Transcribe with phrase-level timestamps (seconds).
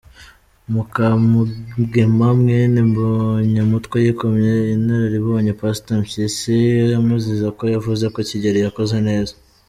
[0.73, 6.57] Mukamugema mwene Mbonyumutwa yikomye inaralibonye pasteur Mpyisi
[6.99, 9.33] amuziza ko yavuzeko Kigeli yakoze neza.